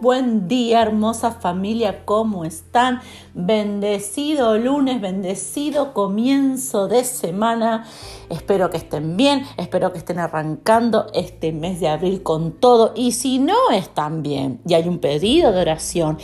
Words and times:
buen 0.00 0.46
día, 0.46 0.82
hermosa 0.82 1.32
familia, 1.32 2.04
¿cómo 2.04 2.44
están? 2.44 3.00
Bendecido 3.34 4.56
lunes, 4.56 5.00
bendecido 5.00 5.92
comienzo 5.92 6.86
de 6.86 7.04
semana. 7.04 7.84
Espero 8.28 8.70
que 8.70 8.76
estén 8.76 9.16
bien, 9.16 9.44
espero 9.56 9.92
que 9.92 9.98
estén 9.98 10.18
arrancando 10.18 11.06
este 11.14 11.52
mes 11.52 11.80
de 11.80 11.88
abril 11.88 12.22
con 12.22 12.52
todo. 12.52 12.92
Y 12.94 13.12
si 13.12 13.38
no 13.38 13.70
están 13.72 14.22
bien 14.22 14.60
y 14.66 14.74
hay 14.74 14.88
un 14.88 14.98
pedido 14.98 15.52
de 15.52 15.60
oración, 15.60 16.18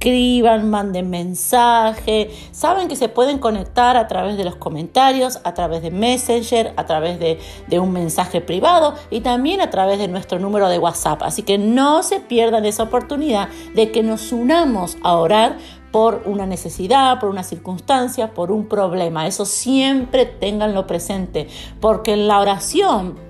escriban, 0.00 0.70
manden 0.70 1.10
mensaje. 1.10 2.30
Saben 2.52 2.88
que 2.88 2.96
se 2.96 3.10
pueden 3.10 3.38
conectar 3.38 3.98
a 3.98 4.08
través 4.08 4.38
de 4.38 4.44
los 4.44 4.56
comentarios, 4.56 5.40
a 5.44 5.52
través 5.52 5.82
de 5.82 5.90
Messenger, 5.90 6.72
a 6.78 6.86
través 6.86 7.20
de, 7.20 7.38
un 7.78 7.92
mensaje 7.92 8.40
privado 8.40 8.94
y 9.10 9.20
también 9.20 9.60
a 9.60 9.68
través 9.68 9.98
de 9.98 10.08
nuestro 10.08 10.38
número 10.38 10.70
de 10.70 10.78
WhatsApp. 10.78 11.22
Así 11.22 11.42
que 11.42 11.58
no 11.58 12.02
se 12.02 12.18
pierdan 12.20 12.64
esa 12.64 12.84
oportunidad 12.84 13.48
de 13.74 13.92
que 13.92 14.02
nos 14.02 14.32
unamos 14.32 14.96
a 15.02 15.16
orar 15.16 15.58
por 15.92 16.22
una 16.24 16.46
necesidad, 16.46 17.20
por 17.20 17.28
una 17.28 17.42
circunstancia, 17.42 18.32
por 18.32 18.52
un 18.52 18.68
problema. 18.68 19.26
Eso 19.26 19.44
siempre 19.44 20.24
tenganlo 20.24 20.86
presente, 20.86 21.46
porque 21.78 22.14
en 22.14 22.26
la 22.26 22.40
oración 22.40 23.29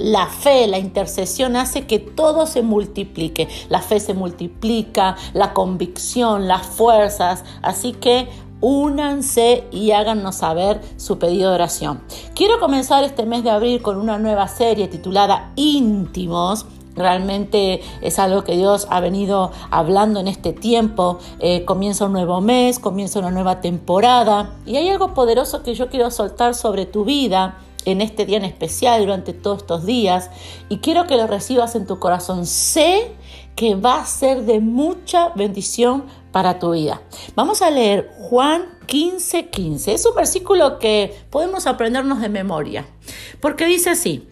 la 0.00 0.26
fe, 0.28 0.66
la 0.66 0.78
intercesión 0.78 1.56
hace 1.56 1.86
que 1.86 1.98
todo 1.98 2.46
se 2.46 2.62
multiplique. 2.62 3.48
La 3.68 3.82
fe 3.82 4.00
se 4.00 4.14
multiplica, 4.14 5.16
la 5.34 5.52
convicción, 5.52 6.48
las 6.48 6.66
fuerzas. 6.66 7.44
Así 7.62 7.92
que 7.92 8.28
únanse 8.62 9.64
y 9.70 9.90
háganos 9.90 10.36
saber 10.36 10.80
su 10.96 11.18
pedido 11.18 11.50
de 11.50 11.56
oración. 11.56 12.00
Quiero 12.34 12.58
comenzar 12.60 13.04
este 13.04 13.26
mes 13.26 13.44
de 13.44 13.50
abril 13.50 13.82
con 13.82 13.98
una 13.98 14.18
nueva 14.18 14.48
serie 14.48 14.88
titulada 14.88 15.52
Íntimos. 15.56 16.64
Realmente 16.96 17.82
es 18.00 18.18
algo 18.18 18.42
que 18.42 18.56
Dios 18.56 18.86
ha 18.90 19.00
venido 19.00 19.52
hablando 19.70 20.18
en 20.18 20.28
este 20.28 20.52
tiempo. 20.54 21.18
Eh, 21.40 21.64
comienza 21.66 22.06
un 22.06 22.12
nuevo 22.12 22.40
mes, 22.40 22.78
comienza 22.78 23.18
una 23.18 23.30
nueva 23.30 23.60
temporada 23.60 24.54
y 24.64 24.76
hay 24.76 24.88
algo 24.88 25.12
poderoso 25.12 25.62
que 25.62 25.74
yo 25.74 25.88
quiero 25.88 26.10
soltar 26.10 26.54
sobre 26.54 26.86
tu 26.86 27.04
vida 27.04 27.58
en 27.84 28.00
este 28.00 28.26
día 28.26 28.38
en 28.38 28.44
especial, 28.44 29.00
durante 29.00 29.32
todos 29.32 29.58
estos 29.58 29.86
días, 29.86 30.30
y 30.68 30.78
quiero 30.78 31.06
que 31.06 31.16
lo 31.16 31.26
recibas 31.26 31.74
en 31.74 31.86
tu 31.86 31.98
corazón. 31.98 32.46
Sé 32.46 33.12
que 33.56 33.74
va 33.74 34.00
a 34.00 34.06
ser 34.06 34.42
de 34.42 34.60
mucha 34.60 35.30
bendición 35.30 36.04
para 36.32 36.58
tu 36.58 36.72
vida. 36.72 37.02
Vamos 37.34 37.62
a 37.62 37.70
leer 37.70 38.10
Juan 38.18 38.78
15:15. 38.86 39.50
15. 39.50 39.94
Es 39.94 40.06
un 40.06 40.14
versículo 40.14 40.78
que 40.78 41.14
podemos 41.30 41.66
aprendernos 41.66 42.20
de 42.20 42.28
memoria, 42.28 42.86
porque 43.40 43.66
dice 43.66 43.90
así. 43.90 44.26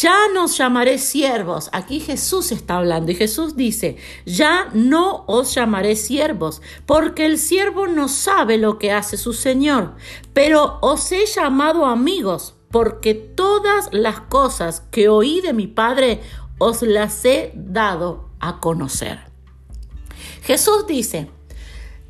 Ya 0.00 0.16
nos 0.34 0.58
llamaré 0.58 0.98
siervos. 0.98 1.70
Aquí 1.72 2.00
Jesús 2.00 2.50
está 2.50 2.78
hablando 2.78 3.12
y 3.12 3.14
Jesús 3.14 3.54
dice, 3.54 3.96
ya 4.26 4.68
no 4.72 5.24
os 5.28 5.54
llamaré 5.54 5.94
siervos, 5.94 6.62
porque 6.84 7.26
el 7.26 7.38
siervo 7.38 7.86
no 7.86 8.08
sabe 8.08 8.58
lo 8.58 8.78
que 8.78 8.90
hace 8.90 9.16
su 9.16 9.32
Señor, 9.32 9.94
pero 10.32 10.78
os 10.80 11.12
he 11.12 11.26
llamado 11.26 11.86
amigos, 11.86 12.54
porque 12.74 13.14
todas 13.14 13.88
las 13.92 14.18
cosas 14.18 14.80
que 14.90 15.08
oí 15.08 15.40
de 15.40 15.52
mi 15.52 15.68
Padre 15.68 16.20
os 16.58 16.82
las 16.82 17.24
he 17.24 17.52
dado 17.54 18.30
a 18.40 18.58
conocer. 18.58 19.20
Jesús 20.42 20.84
dice, 20.88 21.30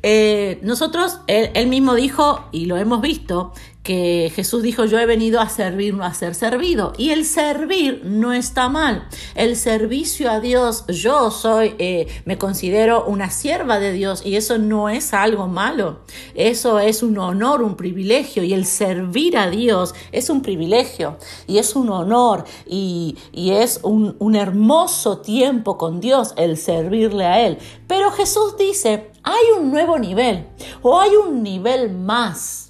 eh, 0.07 0.59
nosotros, 0.61 1.17
él, 1.25 1.65
mismo 1.65 1.95
dijo, 1.95 2.47
y 2.51 2.67
lo 2.67 2.77
hemos 2.77 3.01
visto, 3.01 3.53
que 3.81 4.31
Jesús 4.35 4.61
dijo, 4.61 4.85
yo 4.85 4.99
he 4.99 5.07
venido 5.07 5.39
a 5.39 5.49
servir, 5.49 5.95
no 5.95 6.03
a 6.03 6.13
ser 6.13 6.35
servido. 6.35 6.93
Y 6.95 7.09
el 7.09 7.25
servir 7.25 8.01
no 8.03 8.31
está 8.31 8.69
mal. 8.69 9.07
El 9.33 9.55
servicio 9.55 10.29
a 10.29 10.39
Dios, 10.39 10.85
yo 10.87 11.31
soy, 11.31 11.73
eh, 11.79 12.07
me 12.25 12.37
considero 12.37 13.05
una 13.05 13.31
sierva 13.31 13.79
de 13.79 13.93
Dios 13.93 14.23
y 14.23 14.35
eso 14.35 14.59
no 14.59 14.89
es 14.89 15.11
algo 15.13 15.47
malo. 15.47 16.01
Eso 16.35 16.77
es 16.79 17.01
un 17.01 17.17
honor, 17.17 17.63
un 17.63 17.75
privilegio. 17.75 18.43
Y 18.43 18.53
el 18.53 18.65
servir 18.65 19.39
a 19.39 19.49
Dios 19.49 19.95
es 20.11 20.29
un 20.29 20.43
privilegio 20.43 21.17
y 21.47 21.57
es 21.57 21.75
un 21.75 21.89
honor 21.89 22.45
y, 22.67 23.17
y 23.31 23.51
es 23.51 23.79
un, 23.81 24.15
un 24.19 24.35
hermoso 24.35 25.19
tiempo 25.19 25.79
con 25.79 25.99
Dios 25.99 26.35
el 26.37 26.57
servirle 26.57 27.25
a 27.25 27.45
Él. 27.45 27.57
Pero 27.87 28.11
Jesús 28.11 28.57
dice, 28.57 29.11
hay 29.25 29.59
un 29.59 29.71
nuevo 29.71 29.99
nivel 29.99 30.47
o 30.81 30.99
hay 30.99 31.15
un 31.15 31.43
nivel 31.43 31.91
más 31.91 32.65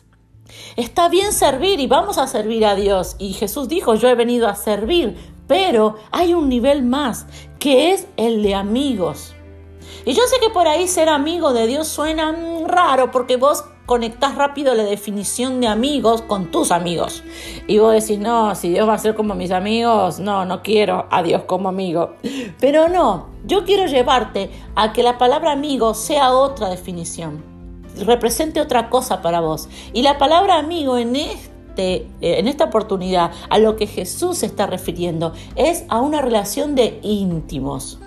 Está 0.76 1.08
bien 1.08 1.32
servir 1.32 1.80
y 1.80 1.88
vamos 1.88 2.18
a 2.18 2.28
servir 2.28 2.66
a 2.66 2.76
Dios. 2.76 3.16
Y 3.18 3.34
Jesús 3.34 3.70
dijo, 3.70 3.96
yo 3.96 4.10
he 4.10 4.16
venido 4.16 4.48
a 4.48 4.56
servir, 4.56 5.16
pero 5.48 5.96
hay 6.12 6.34
un 6.34 6.50
nivel 6.50 6.84
más, 6.84 7.28
que 7.60 7.94
es 7.94 8.08
el 8.18 8.44
de 8.44 8.56
amigos. 8.56 9.34
Y 10.06 10.14
yo 10.14 10.24
sé 10.24 10.36
que 10.42 10.50
por 10.50 10.68
ahí 10.68 10.88
ser 10.88 11.08
amigo 11.08 11.54
de 11.54 11.68
Dios 11.68 11.88
suena 11.88 12.36
raro 12.68 13.12
porque 13.12 13.38
vos 13.38 13.64
conectás 13.86 14.36
rápido 14.36 14.74
la 14.74 14.84
definición 14.84 15.62
de 15.62 15.68
amigos 15.68 16.22
con 16.22 16.52
tus 16.52 16.72
amigos. 16.72 17.24
Y 17.68 17.80
vos 17.80 17.94
decís, 17.94 18.20
no, 18.20 18.56
si 18.56 18.70
Dios 18.70 18.88
va 18.88 18.94
a 18.94 19.00
ser 19.00 19.16
como 19.16 19.36
mis 19.36 19.52
amigos, 19.52 20.20
no, 20.20 20.46
no 20.46 20.62
quiero 20.62 21.08
a 21.12 21.24
Dios 21.24 21.44
como 21.44 21.70
amigo. 21.70 22.16
Pero 22.60 22.90
no, 22.90 23.28
yo 23.46 23.66
quiero 23.66 23.86
llevarte 23.88 24.50
a 24.76 24.94
que 24.94 25.04
la 25.04 25.18
palabra 25.18 25.52
amigo 25.52 25.94
sea 25.94 26.34
otra 26.34 26.70
definición 26.70 27.56
represente 28.04 28.60
otra 28.60 28.90
cosa 28.90 29.22
para 29.22 29.40
vos. 29.40 29.70
Y 29.94 30.02
la 30.02 30.18
palabra 30.18 30.58
amigo 30.58 30.98
en 30.98 31.16
este 31.16 31.56
eh, 31.78 32.08
en 32.40 32.48
esta 32.48 32.66
oportunidad 32.66 33.32
a 33.50 33.60
lo 33.60 33.76
que 33.76 33.88
Jesús 33.88 34.40
se 34.40 34.46
está 34.46 34.66
refiriendo 34.66 35.34
es 35.56 35.84
a 35.90 36.00
una 36.00 36.22
relación 36.22 36.76
de 36.76 37.00
íntimos. 37.04 38.00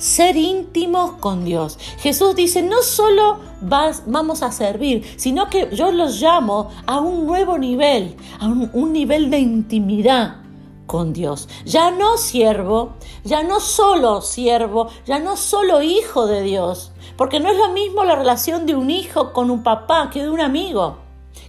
Ser 0.00 0.36
íntimos 0.36 1.12
con 1.20 1.44
Dios. 1.44 1.78
Jesús 1.98 2.34
dice, 2.34 2.62
no 2.62 2.80
solo 2.80 3.38
vas, 3.60 4.04
vamos 4.06 4.42
a 4.42 4.50
servir, 4.50 5.04
sino 5.16 5.50
que 5.50 5.68
yo 5.72 5.92
los 5.92 6.20
llamo 6.22 6.70
a 6.86 7.00
un 7.00 7.26
nuevo 7.26 7.58
nivel, 7.58 8.16
a 8.38 8.46
un 8.46 8.92
nivel 8.94 9.30
de 9.30 9.40
intimidad 9.40 10.38
con 10.86 11.12
Dios. 11.12 11.50
Ya 11.66 11.90
no 11.90 12.16
siervo, 12.16 12.94
ya 13.24 13.42
no 13.42 13.60
solo 13.60 14.22
siervo, 14.22 14.88
ya 15.04 15.18
no 15.18 15.36
solo 15.36 15.82
hijo 15.82 16.26
de 16.26 16.42
Dios, 16.42 16.92
porque 17.18 17.38
no 17.38 17.50
es 17.50 17.58
lo 17.58 17.68
mismo 17.68 18.02
la 18.02 18.16
relación 18.16 18.64
de 18.64 18.74
un 18.74 18.90
hijo 18.90 19.34
con 19.34 19.50
un 19.50 19.62
papá 19.62 20.08
que 20.10 20.22
de 20.22 20.30
un 20.30 20.40
amigo, 20.40 20.96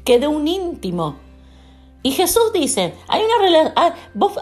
que 0.03 0.19
de 0.19 0.27
un 0.27 0.49
íntimo. 0.49 1.30
Y 2.03 2.11
Jesús 2.11 2.51
dice, 2.53 2.95
hay, 3.07 3.21
una, 3.23 3.73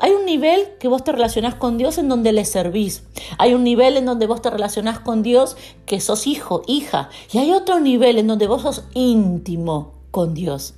hay 0.01 0.11
un 0.11 0.25
nivel 0.25 0.69
que 0.79 0.87
vos 0.87 1.03
te 1.03 1.11
relacionás 1.11 1.55
con 1.55 1.77
Dios 1.77 1.97
en 1.97 2.07
donde 2.07 2.31
le 2.31 2.45
servís. 2.45 3.03
Hay 3.37 3.53
un 3.53 3.63
nivel 3.63 3.97
en 3.97 4.05
donde 4.05 4.27
vos 4.27 4.41
te 4.41 4.49
relacionás 4.49 4.99
con 4.99 5.23
Dios 5.23 5.57
que 5.85 5.99
sos 5.99 6.25
hijo, 6.25 6.61
hija. 6.67 7.09
Y 7.31 7.37
hay 7.39 7.51
otro 7.51 7.79
nivel 7.79 8.17
en 8.17 8.27
donde 8.27 8.47
vos 8.47 8.61
sos 8.61 8.83
íntimo 8.93 9.93
con 10.11 10.33
Dios. 10.33 10.75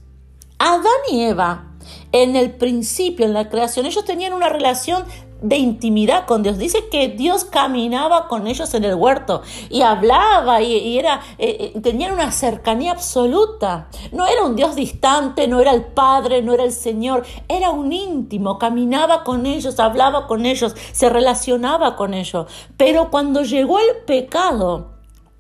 Adán 0.58 0.86
y 1.12 1.22
Eva 1.22 1.72
en 2.12 2.36
el 2.36 2.52
principio, 2.52 3.26
en 3.26 3.34
la 3.34 3.50
creación, 3.50 3.86
ellos 3.86 4.06
tenían 4.06 4.34
una 4.34 4.50
relación 4.50 5.04
de 5.42 5.58
intimidad 5.58 6.26
con 6.26 6.44
Dios. 6.44 6.58
Dice 6.58 6.88
que 6.90 7.10
Dios 7.10 7.46
caminaba 7.46 8.28
con 8.28 8.48
ellos 8.48 8.74
en 8.74 8.84
el 8.84 8.96
huerto 8.96 9.42
y 9.70 9.82
hablaba 9.82 10.62
y, 10.62 10.98
era, 10.98 11.22
eh, 11.38 11.74
eh, 11.76 11.80
tenían 11.82 12.14
una 12.14 12.32
cercanía 12.32 12.92
absoluta. 12.92 13.90
No 14.12 14.28
era 14.28 14.44
un 14.44 14.56
Dios 14.56 14.76
distante, 14.76 15.48
no 15.48 15.60
era 15.60 15.72
el 15.72 15.84
Padre, 15.84 16.42
no 16.42 16.54
era 16.54 16.64
el 16.64 16.72
Señor, 16.72 17.26
era 17.48 17.72
un 17.72 17.92
íntimo, 17.92 18.58
caminaba 18.58 19.24
con 19.24 19.46
ellos, 19.46 19.80
hablaba 19.80 20.28
con 20.28 20.46
ellos, 20.46 20.76
se 20.92 21.10
relacionaba 21.10 21.96
con 21.96 22.14
ellos. 22.14 22.48
Pero 22.78 23.10
cuando 23.10 23.42
llegó 23.42 23.80
el 23.80 24.04
pecado, 24.06 24.92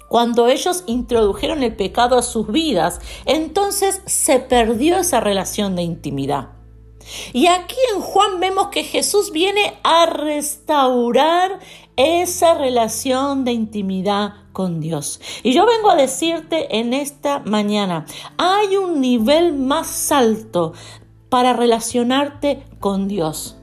cuando 0.09 0.47
ellos 0.47 0.83
introdujeron 0.87 1.63
el 1.63 1.75
pecado 1.75 2.17
a 2.17 2.21
sus 2.21 2.51
vidas, 2.51 2.99
entonces 3.25 4.01
se 4.05 4.39
perdió 4.39 4.97
esa 4.97 5.21
relación 5.21 5.75
de 5.75 5.83
intimidad. 5.83 6.60
Y 7.33 7.47
aquí 7.47 7.75
en 7.93 8.01
Juan 8.01 8.39
vemos 8.39 8.67
que 8.67 8.83
Jesús 8.83 9.31
viene 9.31 9.79
a 9.83 10.05
restaurar 10.05 11.59
esa 11.95 12.53
relación 12.53 13.45
de 13.45 13.51
intimidad 13.51 14.33
con 14.53 14.79
Dios. 14.79 15.21
Y 15.43 15.53
yo 15.53 15.65
vengo 15.65 15.89
a 15.89 15.95
decirte 15.95 16.77
en 16.77 16.93
esta 16.93 17.39
mañana, 17.39 18.05
hay 18.37 18.77
un 18.77 19.01
nivel 19.01 19.53
más 19.53 20.11
alto 20.11 20.73
para 21.29 21.53
relacionarte 21.53 22.65
con 22.79 23.07
Dios. 23.07 23.57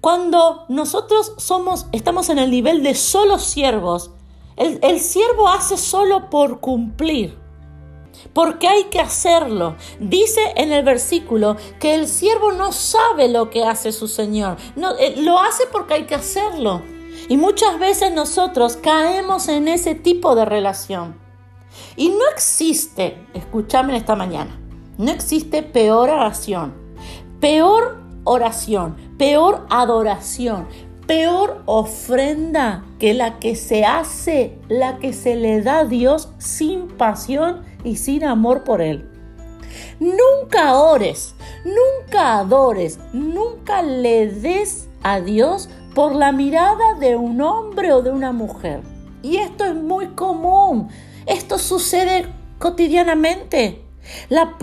Cuando 0.00 0.64
nosotros 0.68 1.32
somos, 1.38 1.86
estamos 1.92 2.28
en 2.28 2.38
el 2.38 2.50
nivel 2.50 2.82
de 2.82 2.94
solo 2.94 3.38
siervos, 3.38 4.10
el, 4.56 5.00
siervo 5.00 5.48
hace 5.48 5.76
solo 5.76 6.28
por 6.28 6.60
cumplir 6.60 7.38
porque 8.32 8.68
hay 8.68 8.84
que 8.84 9.00
hacerlo. 9.00 9.76
Dice 10.00 10.40
en 10.56 10.72
el 10.72 10.84
versículo 10.84 11.56
que 11.80 11.94
el 11.94 12.08
siervo 12.08 12.52
no 12.52 12.72
sabe 12.72 13.28
lo 13.28 13.50
que 13.50 13.64
hace 13.64 13.92
su 13.92 14.08
Señor, 14.08 14.56
no, 14.76 14.96
eh, 14.98 15.14
lo 15.18 15.38
hace 15.38 15.64
porque 15.70 15.94
hay 15.94 16.04
que 16.04 16.14
hacerlo. 16.14 16.82
Y 17.28 17.36
muchas 17.36 17.78
veces 17.78 18.12
nosotros 18.12 18.76
caemos 18.76 19.48
en 19.48 19.68
ese 19.68 19.94
tipo 19.94 20.34
de 20.34 20.44
relación. 20.44 21.20
Y 21.96 22.10
no 22.10 22.28
existe, 22.34 23.26
escúchame 23.34 23.96
esta 23.96 24.16
mañana, 24.16 24.60
no 24.98 25.10
existe 25.10 25.62
peor 25.62 26.10
oración, 26.10 26.74
peor 27.40 28.02
oración, 28.24 28.96
peor 29.18 29.66
adoración, 29.70 30.68
peor 31.06 31.62
ofrenda 31.66 32.84
que 32.98 33.14
la 33.14 33.38
que 33.38 33.56
se 33.56 33.84
hace, 33.84 34.58
la 34.68 34.98
que 34.98 35.12
se 35.12 35.36
le 35.36 35.62
da 35.62 35.80
a 35.80 35.84
Dios 35.84 36.28
sin 36.38 36.88
pasión 36.88 37.62
y 37.84 37.96
sin 37.96 38.24
amor 38.24 38.64
por 38.64 38.80
Él. 38.80 39.08
Nunca 40.00 40.74
ores, 40.74 41.34
nunca 41.64 42.38
adores, 42.38 42.98
nunca 43.12 43.82
le 43.82 44.28
des 44.28 44.88
a 45.02 45.20
Dios 45.20 45.68
por 45.94 46.14
la 46.14 46.32
mirada 46.32 46.94
de 46.98 47.16
un 47.16 47.40
hombre 47.40 47.92
o 47.92 48.02
de 48.02 48.10
una 48.10 48.32
mujer. 48.32 48.80
Y 49.22 49.36
esto 49.36 49.64
es 49.64 49.74
muy 49.74 50.08
común. 50.08 50.88
Esto 51.26 51.58
sucede 51.58 52.26
cotidianamente. 52.58 53.82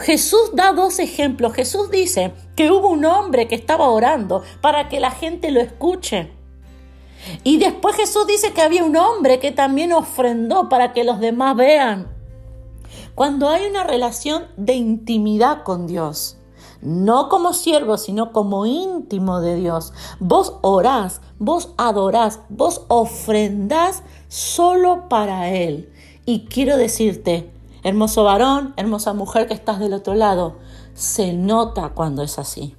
Jesús 0.02 0.52
da 0.54 0.74
dos 0.74 1.00
ejemplos. 1.00 1.54
Jesús 1.54 1.90
dice 1.92 2.34
que 2.56 2.72
hubo 2.72 2.90
un 2.90 3.06
hombre 3.06 3.48
que 3.48 3.56
estaba 3.56 3.90
orando 3.90 4.44
para 4.62 4.90
que 4.90 5.00
la 5.00 5.12
gente 5.12 5.52
lo 5.52 5.62
escuche. 5.62 6.32
Y 7.44 7.58
después 7.58 7.96
Jesús 7.96 8.28
dice 8.28 8.54
que 8.54 8.62
había 8.62 8.84
un 8.84 8.96
hombre 8.96 9.40
que 9.40 9.52
también 9.52 9.94
ofrendó 9.94 10.70
para 10.70 10.94
que 10.94 11.04
los 11.04 11.20
demás 11.20 11.56
vean. 11.56 12.08
Cuando 13.16 13.50
hay 13.50 13.66
una 13.66 13.84
relación 13.84 14.48
de 14.56 14.74
intimidad 14.74 15.64
con 15.64 15.88
Dios, 15.88 16.38
no 16.82 17.28
como 17.28 17.54
siervo, 17.54 17.98
sino 17.98 18.32
como 18.32 18.66
íntimo 18.66 19.42
de 19.42 19.56
Dios, 19.56 19.94
vos 20.20 20.56
orás, 20.62 21.20
vos 21.38 21.74
adorás, 21.78 22.40
vos 22.48 22.86
ofrendás 22.88 24.04
solo 24.30 25.10
para 25.10 25.50
Él. 25.50 25.92
Y 26.26 26.46
quiero 26.46 26.78
decirte, 26.78 27.52
hermoso 27.84 28.24
varón, 28.24 28.74
hermosa 28.78 29.14
mujer 29.14 29.48
que 29.48 29.54
estás 29.54 29.80
del 29.80 29.94
otro 29.94 30.16
lado, 30.16 30.58
se 30.94 31.34
nota 31.34 31.90
cuando 31.90 32.24
es 32.24 32.40
así. 32.40 32.76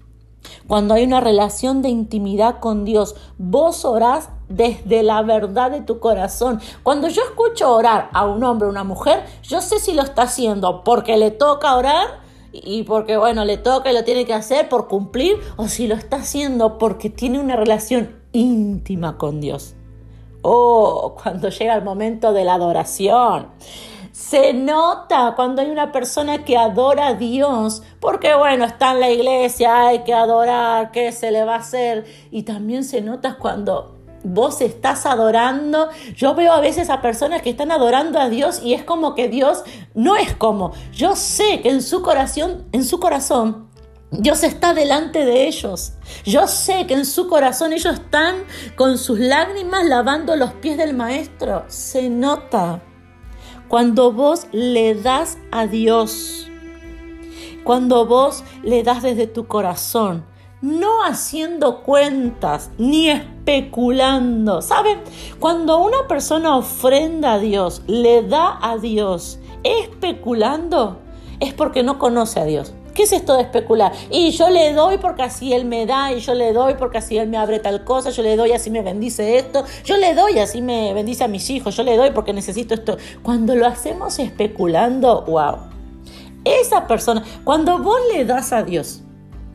Cuando 0.67 0.95
hay 0.95 1.05
una 1.05 1.21
relación 1.21 1.83
de 1.83 1.89
intimidad 1.89 2.61
con 2.61 2.85
Dios, 2.85 3.15
vos 3.39 3.85
orás 3.85 4.31
desde 4.49 5.03
la 5.03 5.23
verdad 5.23 5.71
de 5.71 5.81
tu 5.81 6.01
corazón. 6.01 6.61
Cuando 6.83 7.09
yo 7.09 7.23
escucho 7.23 7.75
orar 7.75 8.09
a 8.13 8.27
un 8.27 8.43
hombre 8.45 8.67
o 8.67 8.71
una 8.71 8.85
mujer, 8.85 9.25
yo 9.43 9.61
sé 9.61 9.79
si 9.79 9.93
lo 9.93 10.03
está 10.03 10.23
haciendo 10.23 10.83
porque 10.83 11.17
le 11.17 11.31
toca 11.31 11.77
orar 11.77 12.21
y 12.53 12.83
porque, 12.83 13.17
bueno, 13.17 13.45
le 13.45 13.59
toca 13.59 13.91
y 13.91 13.95
lo 13.95 14.05
tiene 14.05 14.25
que 14.25 14.35
hacer 14.35 14.69
por 14.69 14.89
cumplir, 14.89 15.37
o 15.57 15.69
si 15.69 15.87
lo 15.87 15.95
está 15.95 16.17
haciendo 16.17 16.79
porque 16.79 17.09
tiene 17.11 17.39
una 17.39 17.55
relación 17.57 18.17
íntima 18.33 19.19
con 19.19 19.41
Dios. 19.41 19.75
Oh, 20.43 21.15
cuando 21.23 21.49
llega 21.51 21.75
el 21.75 21.85
momento 21.85 22.33
de 22.33 22.45
la 22.45 22.55
adoración. 22.55 23.49
Se 24.21 24.53
nota 24.53 25.33
cuando 25.35 25.63
hay 25.63 25.71
una 25.71 25.93
persona 25.93 26.45
que 26.45 26.59
adora 26.59 27.09
a 27.09 27.15
Dios, 27.15 27.83
porque 28.01 28.35
bueno, 28.35 28.67
está 28.67 28.93
en 28.93 29.01
la 29.01 29.11
iglesia, 29.11 29.89
hay 29.89 30.01
que 30.01 30.13
adorar, 30.13 30.93
¿qué 30.93 31.11
se 31.11 31.31
le 31.31 31.43
va 31.43 31.55
a 31.55 31.61
hacer? 31.61 32.05
Y 32.31 32.43
también 32.43 32.85
se 32.85 33.01
nota 33.01 33.39
cuando 33.39 33.97
vos 34.23 34.61
estás 34.61 35.07
adorando. 35.07 35.89
Yo 36.15 36.35
veo 36.35 36.53
a 36.53 36.61
veces 36.61 36.91
a 36.91 37.01
personas 37.01 37.41
que 37.41 37.49
están 37.49 37.73
adorando 37.73 38.21
a 38.21 38.29
Dios 38.29 38.61
y 38.63 38.75
es 38.75 38.85
como 38.85 39.15
que 39.15 39.29
Dios 39.29 39.65
no 39.95 40.17
es 40.17 40.35
como. 40.35 40.73
Yo 40.93 41.17
sé 41.17 41.63
que 41.63 41.71
en 41.71 41.81
su 41.81 42.03
corazón, 42.03 42.69
en 42.73 42.85
su 42.85 43.01
corazón, 43.01 43.71
Dios 44.11 44.45
está 44.45 44.75
delante 44.75 45.25
de 45.25 45.49
ellos. 45.49 45.95
Yo 46.25 46.47
sé 46.47 46.87
que 46.87 46.95
en 46.95 47.07
su 47.07 47.27
corazón 47.27 47.73
ellos 47.73 47.95
están 47.95 48.45
con 48.77 48.99
sus 48.99 49.19
lágrimas 49.19 49.87
lavando 49.87 50.37
los 50.37 50.53
pies 50.53 50.77
del 50.77 50.95
maestro. 50.95 51.65
Se 51.69 52.11
nota 52.11 52.83
cuando 53.71 54.11
vos 54.11 54.49
le 54.51 54.97
das 54.97 55.39
a 55.53 55.69
Dios. 55.69 56.51
Cuando 57.63 58.05
vos 58.05 58.43
le 58.65 58.83
das 58.83 59.05
desde 59.05 59.29
tu 59.29 59.47
corazón, 59.47 60.25
no 60.61 61.05
haciendo 61.05 61.85
cuentas 61.85 62.73
ni 62.79 63.11
especulando. 63.11 64.61
¿Saben? 64.61 64.99
Cuando 65.39 65.79
una 65.79 66.09
persona 66.09 66.57
ofrenda 66.57 67.35
a 67.35 67.39
Dios, 67.39 67.83
le 67.87 68.25
da 68.25 68.59
a 68.61 68.77
Dios, 68.77 69.39
especulando, 69.63 70.99
es 71.39 71.55
porque 71.55 71.85
no 71.85 72.01
conoce 72.01 72.41
a 72.41 72.47
Dios. 72.47 72.75
¿Qué 73.01 73.05
es 73.05 73.13
esto 73.15 73.35
de 73.35 73.45
especular? 73.45 73.93
Y 74.11 74.31
yo 74.33 74.51
le 74.51 74.75
doy 74.75 74.99
porque 74.99 75.23
así 75.23 75.55
Él 75.55 75.65
me 75.65 75.87
da, 75.87 76.13
y 76.13 76.21
yo 76.21 76.35
le 76.35 76.53
doy 76.53 76.75
porque 76.75 76.99
así 76.99 77.17
Él 77.17 77.31
me 77.31 77.39
abre 77.39 77.59
tal 77.59 77.83
cosa, 77.83 78.11
yo 78.11 78.23
le 78.23 78.37
doy 78.37 78.53
así 78.53 78.69
me 78.69 78.83
bendice 78.83 79.39
esto, 79.39 79.65
yo 79.87 79.97
le 79.97 80.15
doy 80.15 80.39
así 80.39 80.61
me 80.61 80.93
bendice 80.93 81.25
a 81.25 81.29
mis 81.29 81.49
hijos, 81.49 81.75
yo 81.75 81.83
le 81.83 81.97
doy 81.97 82.11
porque 82.11 82.35
necesito 82.35 82.75
esto. 82.75 82.99
Cuando 83.23 83.57
lo 83.57 83.67
hacemos 83.67 84.19
especulando, 84.19 85.23
wow. 85.23 85.61
Esa 86.45 86.87
persona, 86.87 87.25
cuando 87.43 87.79
vos 87.79 87.99
le 88.13 88.27
das 88.27 88.53
a 88.53 88.65
Dios, 88.65 89.01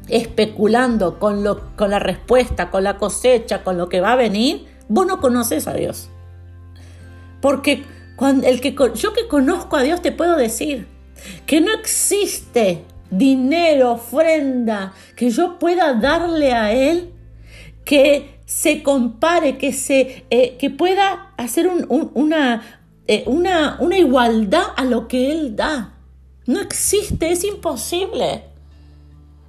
especulando 0.07 1.19
con, 1.19 1.43
lo, 1.43 1.75
con 1.75 1.91
la 1.91 1.99
respuesta, 1.99 2.71
con 2.71 2.83
la 2.83 2.97
cosecha, 2.97 3.63
con 3.63 3.77
lo 3.77 3.89
que 3.89 4.01
va 4.01 4.13
a 4.13 4.15
venir, 4.15 4.65
vos 4.87 5.05
no 5.05 5.21
conoces 5.21 5.67
a 5.67 5.73
Dios. 5.75 6.09
Porque 7.41 7.83
el 8.43 8.59
que, 8.59 8.75
yo 8.95 9.13
que 9.13 9.27
conozco 9.27 9.75
a 9.75 9.83
Dios 9.83 10.01
te 10.01 10.11
puedo 10.11 10.35
decir 10.35 10.87
que 11.45 11.61
no 11.61 11.71
existe 11.71 12.83
dinero, 13.09 13.93
ofrenda 13.93 14.93
que 15.15 15.29
yo 15.29 15.59
pueda 15.59 15.93
darle 15.93 16.53
a 16.53 16.73
Él 16.73 17.13
que 17.83 18.39
se 18.45 18.83
compare, 18.83 19.57
que, 19.57 19.73
se, 19.73 20.25
eh, 20.29 20.57
que 20.57 20.69
pueda 20.69 21.33
hacer 21.37 21.67
una, 21.67 22.61
eh, 23.07 23.23
una, 23.27 23.77
una 23.79 23.97
igualdad 23.97 24.65
a 24.75 24.83
lo 24.85 25.07
que 25.07 25.31
Él 25.31 25.55
da. 25.55 25.93
No 26.45 26.59
existe, 26.61 27.31
es 27.31 27.43
imposible. 27.43 28.45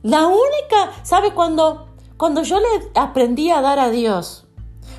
La 0.02 0.26
única, 0.26 0.92
¿sabe? 1.02 1.32
Cuando, 1.32 1.88
cuando 2.16 2.42
yo 2.42 2.58
le 2.60 2.66
aprendí 2.94 3.50
a 3.50 3.60
dar 3.60 3.78
a 3.78 3.90
Dios 3.90 4.46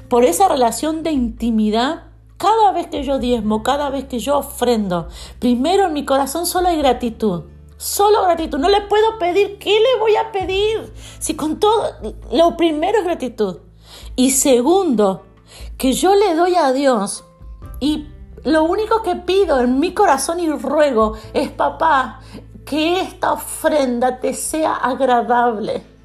por 0.10 0.26
esa 0.26 0.48
relación 0.48 1.02
de 1.04 1.12
intimidad, 1.12 2.04
cada 2.38 2.72
vez 2.72 2.88
que 2.88 3.04
yo 3.04 3.18
diezmo, 3.18 3.64
cada 3.64 3.90
vez 3.90 4.06
que 4.06 4.20
yo 4.20 4.38
ofrendo, 4.38 5.08
primero 5.40 5.88
en 5.88 5.94
mi 5.94 6.06
corazón 6.06 6.46
solo 6.46 6.68
hay 6.68 6.78
gratitud. 6.78 7.44
Solo 7.78 8.24
gratitud. 8.24 8.58
No 8.58 8.70
le 8.70 8.82
puedo 8.82 9.18
pedir. 9.20 9.58
¿Qué 9.60 9.80
le 9.80 10.00
voy 10.00 10.16
a 10.16 10.32
pedir? 10.32 10.94
Si 11.20 11.36
con 11.36 11.60
todo, 11.60 11.94
lo 12.32 12.58
primero 12.58 13.00
es 13.00 13.06
gratitud. 13.06 13.60
Y 14.16 14.32
segundo, 14.32 15.24
que 15.78 15.94
yo 15.94 16.16
le 16.16 16.36
doy 16.36 16.56
a 16.56 16.72
Dios 16.74 17.24
y 17.80 18.08
lo 18.44 18.64
único 18.64 19.02
que 19.04 19.16
pido 19.16 19.60
en 19.60 19.80
mi 19.80 19.94
corazón 19.94 20.40
y 20.40 20.50
ruego 20.50 21.14
es, 21.34 21.52
papá, 21.52 22.22
que 22.66 23.02
esta 23.02 23.34
ofrenda 23.34 24.20
te 24.20 24.34
sea 24.34 24.76
agradable. 24.76 25.97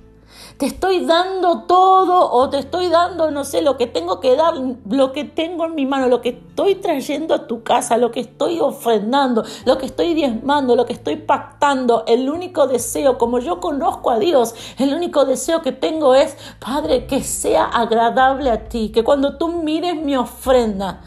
Te 0.58 0.66
estoy 0.66 1.04
dando 1.04 1.62
todo 1.62 2.30
o 2.30 2.48
te 2.48 2.58
estoy 2.58 2.88
dando, 2.88 3.30
no 3.30 3.44
sé, 3.44 3.62
lo 3.62 3.76
que 3.76 3.86
tengo 3.86 4.20
que 4.20 4.36
dar, 4.36 4.54
lo 4.88 5.12
que 5.12 5.24
tengo 5.24 5.64
en 5.64 5.74
mi 5.74 5.86
mano, 5.86 6.08
lo 6.08 6.20
que 6.20 6.28
estoy 6.30 6.76
trayendo 6.76 7.34
a 7.34 7.46
tu 7.46 7.62
casa, 7.62 7.96
lo 7.96 8.10
que 8.12 8.20
estoy 8.20 8.60
ofrendando, 8.60 9.44
lo 9.64 9.78
que 9.78 9.86
estoy 9.86 10.14
diezmando, 10.14 10.76
lo 10.76 10.86
que 10.86 10.92
estoy 10.92 11.16
pactando. 11.16 12.04
El 12.06 12.30
único 12.30 12.66
deseo, 12.66 13.18
como 13.18 13.38
yo 13.38 13.60
conozco 13.60 14.10
a 14.10 14.18
Dios, 14.18 14.54
el 14.78 14.94
único 14.94 15.24
deseo 15.24 15.62
que 15.62 15.72
tengo 15.72 16.14
es, 16.14 16.36
Padre, 16.58 17.06
que 17.06 17.22
sea 17.22 17.64
agradable 17.64 18.50
a 18.50 18.68
ti, 18.68 18.90
que 18.90 19.04
cuando 19.04 19.36
tú 19.36 19.48
mires 19.48 19.96
mi 19.96 20.16
ofrenda, 20.16 21.02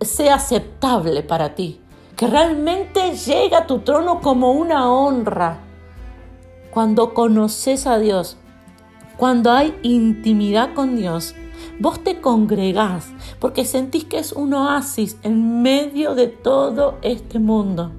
sea 0.00 0.34
aceptable 0.34 1.22
para 1.22 1.54
ti 1.54 1.82
que 2.16 2.26
realmente 2.28 3.16
llega 3.16 3.58
a 3.58 3.66
tu 3.66 3.80
trono 3.80 4.20
como 4.20 4.52
una 4.52 4.92
honra. 4.92 5.58
Cuando 6.70 7.14
conoces 7.14 7.86
a 7.86 7.98
Dios, 7.98 8.36
cuando 9.16 9.52
hay 9.52 9.74
intimidad 9.82 10.74
con 10.74 10.96
Dios, 10.96 11.34
vos 11.78 12.02
te 12.02 12.20
congregás 12.20 13.08
porque 13.38 13.64
sentís 13.64 14.04
que 14.04 14.18
es 14.18 14.32
un 14.32 14.54
oasis 14.54 15.16
en 15.22 15.62
medio 15.62 16.14
de 16.14 16.28
todo 16.28 16.98
este 17.02 17.38
mundo. 17.38 17.90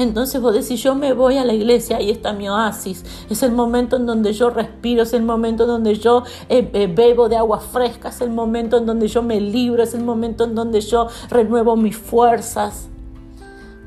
Entonces 0.00 0.40
vos 0.40 0.54
decís, 0.54 0.82
yo 0.82 0.94
me 0.94 1.12
voy 1.12 1.36
a 1.36 1.44
la 1.44 1.52
iglesia, 1.52 1.98
ahí 1.98 2.10
está 2.10 2.32
mi 2.32 2.48
oasis. 2.48 3.04
Es 3.28 3.42
el 3.42 3.52
momento 3.52 3.96
en 3.96 4.06
donde 4.06 4.32
yo 4.32 4.48
respiro, 4.48 5.02
es 5.02 5.12
el 5.12 5.22
momento 5.22 5.64
en 5.64 5.68
donde 5.68 5.94
yo 5.94 6.24
eh, 6.48 6.70
eh, 6.72 6.86
bebo 6.86 7.28
de 7.28 7.36
agua 7.36 7.60
fresca, 7.60 8.08
es 8.08 8.22
el 8.22 8.30
momento 8.30 8.78
en 8.78 8.86
donde 8.86 9.08
yo 9.08 9.22
me 9.22 9.38
libro, 9.38 9.82
es 9.82 9.92
el 9.92 10.02
momento 10.02 10.44
en 10.44 10.54
donde 10.54 10.80
yo 10.80 11.08
renuevo 11.28 11.76
mis 11.76 11.98
fuerzas. 11.98 12.88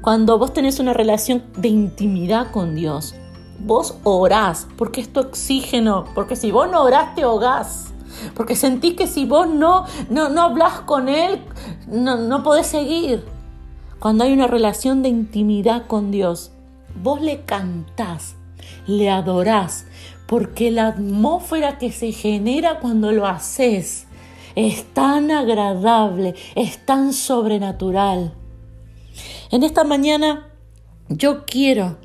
Cuando 0.01 0.37
vos 0.37 0.53
tenés 0.53 0.79
una 0.79 0.93
relación 0.93 1.41
de 1.57 1.69
intimidad 1.69 2.51
con 2.51 2.75
Dios, 2.75 3.15
vos 3.59 3.95
orás, 4.03 4.67
porque 4.77 5.01
es 5.01 5.11
tu 5.11 5.19
oxígeno, 5.21 6.05
porque 6.15 6.35
si 6.35 6.51
vos 6.51 6.69
no 6.69 6.83
orás 6.83 7.15
te 7.15 7.23
ahogás. 7.23 7.93
Porque 8.35 8.55
sentís 8.55 8.95
que 8.95 9.07
si 9.07 9.25
vos 9.25 9.47
no, 9.47 9.85
no, 10.09 10.29
no 10.29 10.43
hablas 10.43 10.81
con 10.81 11.09
Él, 11.09 11.41
no, 11.87 12.17
no 12.17 12.43
podés 12.43 12.67
seguir. 12.67 13.25
Cuando 13.99 14.23
hay 14.23 14.33
una 14.33 14.47
relación 14.47 15.01
de 15.01 15.09
intimidad 15.09 15.87
con 15.87 16.11
Dios, 16.11 16.51
vos 17.01 17.21
le 17.21 17.41
cantás, 17.41 18.35
le 18.85 19.09
adorás, 19.09 19.85
porque 20.27 20.71
la 20.71 20.87
atmósfera 20.87 21.77
que 21.77 21.91
se 21.91 22.11
genera 22.11 22.79
cuando 22.79 23.11
lo 23.11 23.25
haces 23.27 24.07
es 24.55 24.83
tan 24.93 25.31
agradable, 25.31 26.35
es 26.55 26.85
tan 26.85 27.13
sobrenatural. 27.13 28.33
En 29.51 29.63
esta 29.63 29.83
mañana 29.83 30.49
yo 31.09 31.45
quiero 31.45 31.97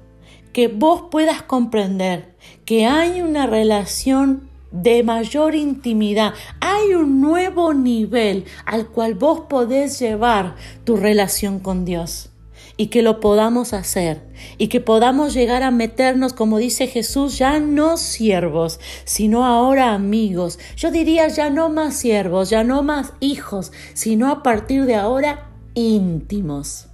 que 0.59 0.67
vos 0.67 1.05
puedas 1.09 1.43
comprender 1.43 2.35
que 2.65 2.85
hay 2.85 3.23
una 3.23 3.47
relación 3.47 4.51
de 4.73 5.05
mayor 5.05 5.55
intimidad. 5.55 6.35
Hay 6.61 6.95
un 6.95 7.21
nuevo 7.21 7.75
nivel 7.75 8.45
al 8.67 8.89
cual 8.89 9.15
vos 9.15 9.43
podés 9.49 10.01
llevar 10.01 10.57
tu 10.83 10.97
relación 10.97 11.61
con 11.61 11.85
Dios 11.85 12.31
y 12.77 12.89
que 12.89 13.03
lo 13.03 13.21
podamos 13.21 13.73
hacer 13.73 14.21
y 14.59 14.67
que 14.67 14.81
podamos 14.81 15.33
llegar 15.33 15.63
a 15.63 15.71
meternos, 15.71 16.33
como 16.33 16.59
dice 16.59 16.89
Jesús, 16.89 17.39
ya 17.39 17.61
no 17.61 17.97
siervos, 17.97 18.81
sino 19.05 19.47
ahora 19.47 19.95
amigos. 19.95 20.59
Yo 20.77 20.91
diría 20.91 21.29
ya 21.29 21.51
no 21.51 21.69
más 21.69 21.95
siervos, 21.95 22.51
ya 22.51 22.65
no 22.65 22.83
más 22.83 23.13
hijos, 23.21 23.71
sino 23.95 24.29
a 24.29 24.43
partir 24.43 24.87
de 24.87 24.97
ahora 24.97 25.53
íntimos. 25.75 26.89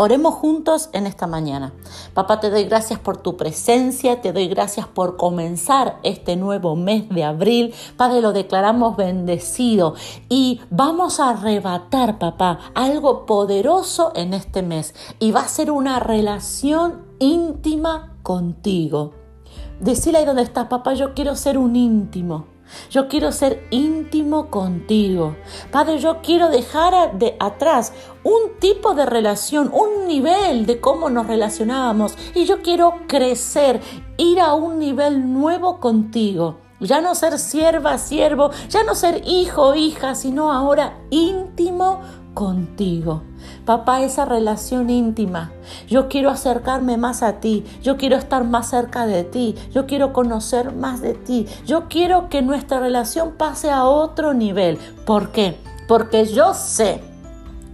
Oremos 0.00 0.34
juntos 0.34 0.90
en 0.92 1.08
esta 1.08 1.26
mañana. 1.26 1.72
Papá, 2.14 2.38
te 2.38 2.50
doy 2.50 2.66
gracias 2.66 3.00
por 3.00 3.16
tu 3.16 3.36
presencia, 3.36 4.20
te 4.20 4.32
doy 4.32 4.46
gracias 4.46 4.86
por 4.86 5.16
comenzar 5.16 5.98
este 6.04 6.36
nuevo 6.36 6.76
mes 6.76 7.08
de 7.08 7.24
abril. 7.24 7.74
Padre, 7.96 8.20
lo 8.20 8.32
declaramos 8.32 8.96
bendecido 8.96 9.94
y 10.28 10.60
vamos 10.70 11.18
a 11.18 11.30
arrebatar, 11.30 12.20
papá, 12.20 12.60
algo 12.76 13.26
poderoso 13.26 14.12
en 14.14 14.34
este 14.34 14.62
mes 14.62 14.94
y 15.18 15.32
va 15.32 15.40
a 15.40 15.48
ser 15.48 15.72
una 15.72 15.98
relación 15.98 17.04
íntima 17.18 18.14
contigo. 18.22 19.14
Decile 19.80 20.18
ahí 20.18 20.24
donde 20.24 20.42
estás, 20.42 20.68
papá, 20.68 20.94
yo 20.94 21.12
quiero 21.12 21.34
ser 21.34 21.58
un 21.58 21.74
íntimo. 21.74 22.57
Yo 22.90 23.08
quiero 23.08 23.32
ser 23.32 23.66
íntimo 23.70 24.50
contigo. 24.50 25.36
Padre, 25.70 25.98
yo 25.98 26.20
quiero 26.22 26.48
dejar 26.48 27.18
de 27.18 27.36
atrás 27.40 27.92
un 28.24 28.58
tipo 28.60 28.94
de 28.94 29.06
relación, 29.06 29.70
un 29.72 30.06
nivel 30.06 30.66
de 30.66 30.80
cómo 30.80 31.10
nos 31.10 31.26
relacionábamos. 31.26 32.16
Y 32.34 32.44
yo 32.44 32.62
quiero 32.62 32.94
crecer, 33.06 33.80
ir 34.16 34.40
a 34.40 34.54
un 34.54 34.78
nivel 34.78 35.32
nuevo 35.32 35.80
contigo. 35.80 36.58
Ya 36.80 37.00
no 37.00 37.14
ser 37.14 37.38
sierva, 37.38 37.98
siervo, 37.98 38.50
ya 38.68 38.84
no 38.84 38.94
ser 38.94 39.22
hijo, 39.26 39.74
hija, 39.74 40.14
sino 40.14 40.52
ahora 40.52 40.98
íntimo 41.10 42.00
contigo. 42.34 43.22
Papá, 43.68 44.00
esa 44.00 44.24
relación 44.24 44.88
íntima. 44.88 45.52
Yo 45.88 46.08
quiero 46.08 46.30
acercarme 46.30 46.96
más 46.96 47.22
a 47.22 47.34
ti. 47.34 47.66
Yo 47.82 47.98
quiero 47.98 48.16
estar 48.16 48.44
más 48.44 48.70
cerca 48.70 49.06
de 49.06 49.24
ti. 49.24 49.56
Yo 49.74 49.84
quiero 49.86 50.14
conocer 50.14 50.72
más 50.72 51.02
de 51.02 51.12
ti. 51.12 51.46
Yo 51.66 51.86
quiero 51.86 52.30
que 52.30 52.40
nuestra 52.40 52.80
relación 52.80 53.32
pase 53.32 53.70
a 53.70 53.84
otro 53.84 54.32
nivel. 54.32 54.78
¿Por 55.04 55.32
qué? 55.32 55.58
Porque 55.86 56.24
yo 56.24 56.54
sé 56.54 57.02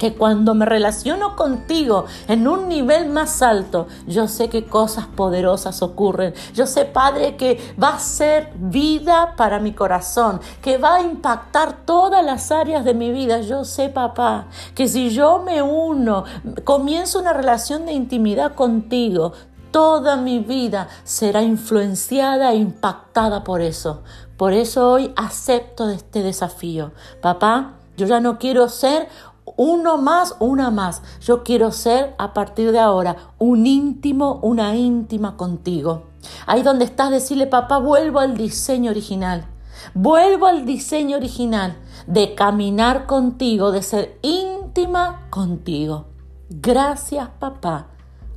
que 0.04 0.12
cuando 0.12 0.54
me 0.54 0.66
relaciono 0.66 1.34
contigo 1.34 2.04
en 2.28 2.46
un 2.46 2.68
nivel 2.68 3.08
más 3.08 3.40
alto, 3.40 3.87
yo 4.06 4.28
sé 4.28 4.50
que 4.50 4.66
cosas 4.66 5.06
poderosas 5.06 5.80
ocurren. 5.80 6.34
Yo 6.52 6.66
sé, 6.66 6.84
Padre, 6.84 7.38
que 7.38 7.75
va 7.82 7.94
a 7.94 7.99
ser 7.99 8.52
vida 8.56 9.34
para 9.34 9.61
mi 9.61 9.73
corazón, 9.73 10.42
que 10.61 10.76
va 10.76 10.96
a 10.96 11.00
impactar 11.00 11.87
todas 11.87 12.23
las 12.23 12.52
áreas 12.52 12.84
de 12.84 12.92
mi 12.92 13.12
vida. 13.12 13.40
Yo 13.40 13.64
sé, 13.64 13.88
papá, 13.88 14.49
que 14.75 14.88
si 14.88 15.08
yo 15.08 15.38
me 15.38 15.62
uno, 15.62 16.25
comienzo 16.64 17.18
una 17.18 17.32
relación 17.32 17.87
de 17.87 17.92
intimidad 17.94 18.54
contigo, 18.54 19.32
toda 19.70 20.16
mi 20.16 20.38
vida 20.38 20.88
será 21.04 21.40
influenciada 21.40 22.52
e 22.52 22.56
impactada 22.56 23.42
por 23.42 23.62
eso. 23.62 24.02
Por 24.37 24.52
eso 24.52 24.87
hoy 24.87 25.14
acepto 25.16 25.88
este 25.88 26.23
desafío. 26.23 26.92
Papá, 27.23 27.76
yo 27.96 28.06
ya 28.06 28.20
no 28.20 28.38
quiero 28.38 28.68
ser 28.68 29.08
uno 29.56 29.98
más, 29.98 30.36
una 30.40 30.70
más. 30.70 31.02
Yo 31.20 31.44
quiero 31.44 31.70
ser 31.72 32.14
a 32.18 32.34
partir 32.34 32.72
de 32.72 32.78
ahora 32.78 33.16
un 33.38 33.66
íntimo, 33.66 34.40
una 34.42 34.76
íntima 34.76 35.36
contigo. 35.36 36.04
Ahí 36.46 36.62
donde 36.62 36.84
estás, 36.84 37.10
decirle, 37.10 37.46
papá, 37.46 37.78
vuelvo 37.78 38.20
al 38.20 38.36
diseño 38.36 38.90
original. 38.90 39.46
Vuelvo 39.92 40.46
al 40.46 40.64
diseño 40.64 41.16
original 41.16 41.76
de 42.06 42.34
caminar 42.34 43.06
contigo, 43.06 43.72
de 43.72 43.82
ser 43.82 44.18
íntima 44.22 45.26
contigo. 45.30 46.06
Gracias, 46.48 47.28
papá. 47.38 47.88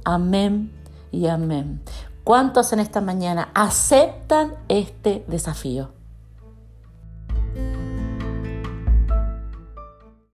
Amén 0.03 0.73
y 1.11 1.27
amén. 1.27 1.81
¿Cuántos 2.23 2.73
en 2.73 2.79
esta 2.79 2.99
mañana 2.99 3.49
aceptan 3.53 4.55
este 4.67 5.23
desafío? 5.27 5.96